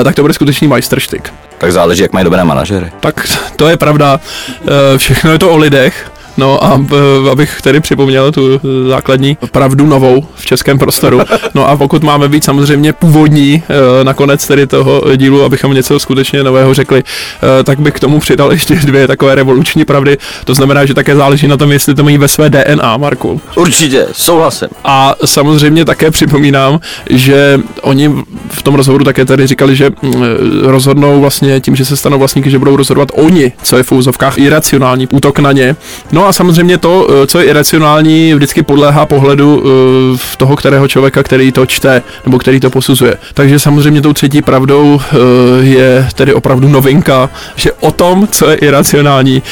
tak 0.05 0.15
to 0.15 0.23
bude 0.23 0.35
skutečný 0.35 0.69
majstrštyk. 0.69 1.33
Tak 1.59 1.73
záleží, 1.73 2.03
jak 2.03 2.13
mají 2.13 2.25
dobré 2.25 2.45
manažery. 2.45 2.93
Tak 3.01 3.27
to 3.57 3.69
je 3.69 3.77
pravda, 3.77 4.21
všechno 4.97 5.33
je 5.33 5.39
to 5.39 5.51
o 5.51 5.57
lidech. 5.57 6.11
No 6.41 6.65
a 6.65 6.81
abych 7.31 7.63
tedy 7.63 7.81
připomněl 7.81 8.33
tu 8.33 8.55
eh, 8.55 8.89
základní 8.89 9.39
pravdu 9.53 9.87
novou 9.87 10.27
v 10.35 10.47
českém 10.47 10.79
prostoru. 10.79 11.21
No 11.55 11.69
a 11.69 11.77
pokud 11.77 12.03
máme 12.03 12.29
být 12.29 12.45
samozřejmě 12.45 12.93
původní 12.93 13.63
eh, 13.63 14.05
nakonec 14.05 14.47
tedy 14.47 14.67
toho 14.67 15.03
dílu, 15.17 15.45
abychom 15.45 15.75
něco 15.75 16.01
skutečně 16.01 16.43
nového 16.43 16.75
řekli, 16.75 17.03
eh, 17.61 17.65
tak 17.65 17.81
bych 17.81 17.95
k 17.95 18.01
tomu 18.01 18.21
přidal 18.21 18.53
ještě 18.53 18.75
dvě 18.75 19.07
takové 19.07 19.35
revoluční 19.35 19.85
pravdy. 19.85 20.19
To 20.45 20.55
znamená, 20.55 20.87
že 20.87 20.95
také 20.95 21.17
záleží 21.17 21.49
na 21.49 21.57
tom, 21.57 21.73
jestli 21.73 21.95
to 21.95 22.05
mají 22.05 22.19
ve 22.19 22.29
své 22.29 22.51
DNA, 22.51 22.97
Marku. 22.97 23.41
Určitě, 23.57 24.07
souhlasím. 24.13 24.69
A 24.85 25.15
samozřejmě 25.25 25.85
také 25.85 26.11
připomínám, 26.11 26.81
že 27.11 27.61
oni 27.83 28.11
v 28.49 28.63
tom 28.63 28.75
rozhovoru 28.75 29.05
také 29.05 29.25
tady 29.25 29.47
říkali, 29.47 29.77
že 29.77 29.91
mm, 30.03 30.13
rozhodnou 30.63 31.21
vlastně 31.21 31.61
tím, 31.61 31.77
že 31.77 31.85
se 31.85 31.97
stanou 31.97 32.19
vlastníky, 32.19 32.51
že 32.51 32.59
budou 32.59 32.77
rozhodovat 32.77 33.09
oni, 33.15 33.53
co 33.63 33.77
je 33.77 33.83
v 33.83 33.93
úzovkách 33.93 34.39
iracionální 34.39 35.09
útok 35.09 35.39
na 35.39 35.53
ně. 35.53 35.77
No 36.13 36.30
a 36.30 36.30
samozřejmě 36.33 36.79
to, 36.79 37.09
eh, 37.11 37.27
co 37.27 37.39
je 37.39 37.45
iracionální, 37.45 38.35
vždycky 38.35 38.63
podléhá 38.63 39.07
pohledu 39.07 39.63
eh, 39.65 39.69
v 40.17 40.37
toho, 40.37 40.57
kterého 40.57 40.89
člověka, 40.89 41.23
který 41.23 41.53
to 41.53 41.67
čte 41.67 42.03
nebo 42.25 42.39
který 42.39 42.61
to 42.61 42.71
posuzuje. 42.71 43.15
Takže 43.35 43.59
samozřejmě 43.59 44.03
tou 44.03 44.13
třetí 44.13 44.43
pravdou 44.43 45.01
eh, 45.01 45.17
je 45.61 46.09
tedy 46.15 46.35
opravdu 46.35 46.69
novinka, 46.69 47.31
že 47.57 47.73
o 47.73 47.91
tom, 47.91 48.29
co 48.31 48.51
je 48.51 48.57
iracionální, 48.57 49.43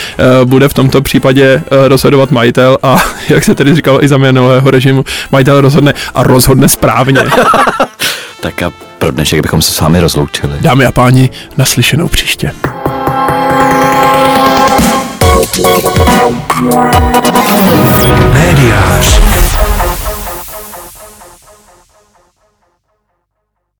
bude 0.44 0.68
v 0.68 0.74
tomto 0.74 1.02
případě 1.02 1.62
rozhodovat 1.70 2.30
majitel 2.30 2.78
a 2.82 2.96
jak 3.28 3.44
se 3.44 3.54
tedy 3.54 3.74
říkalo 3.74 4.04
i 4.04 4.08
za 4.08 4.16
minulého 4.16 4.70
režimu, 4.70 5.04
majitel 5.32 5.60
rozhodne 5.60 5.94
a 6.14 6.22
rozhodne 6.22 6.68
správně. 6.68 7.20
Tak 8.40 8.62
a 8.62 8.72
pro 8.98 9.10
dnešek 9.10 9.40
bychom 9.40 9.62
se 9.62 9.72
s 9.72 9.80
vámi 9.80 10.00
rozloučili. 10.00 10.52
Dámy 10.60 10.86
a 10.86 10.92
páni, 10.92 11.30
naslyšenou 11.56 12.08
příště. 12.08 12.52
Médiář. 18.32 19.20